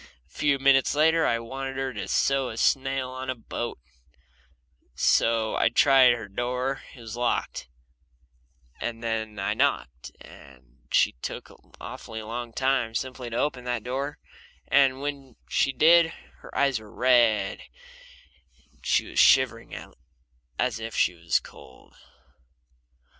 [0.27, 3.77] A few minutes later I wanted her to sew a sail on a boat,
[4.95, 7.67] so I tried her door and it was locked,
[8.79, 13.83] and then I knocked and she took an awfully long time simply to open that
[13.83, 14.17] door,
[14.67, 16.07] and when she did
[16.39, 17.61] her eyes were red
[18.73, 19.75] and she was shivering
[20.57, 21.95] as if she was cold.